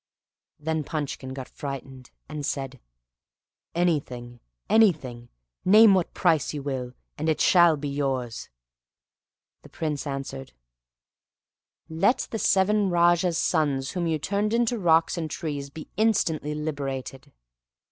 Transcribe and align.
Then 0.59 0.83
Punchkin 0.83 1.31
got 1.31 1.47
frightened, 1.47 2.09
and 2.27 2.43
said, 2.43 2.79
"Anything, 3.75 4.39
anything; 4.67 5.29
name 5.63 5.93
what 5.93 6.15
price 6.15 6.55
you 6.55 6.63
will, 6.63 6.93
and 7.19 7.29
it 7.29 7.39
shall 7.39 7.77
be 7.77 7.87
yours." 7.87 8.49
The 9.61 9.69
Prince 9.69 10.07
answered, 10.07 10.53
"Let 11.87 12.29
the 12.31 12.39
seven 12.39 12.89
Raja's 12.89 13.37
sons 13.37 13.91
whom 13.91 14.07
you 14.07 14.17
turned 14.17 14.55
into 14.55 14.79
rocks 14.79 15.19
and 15.19 15.29
trees 15.29 15.69
be 15.69 15.87
instantly 15.97 16.55
liberated." 16.55 17.31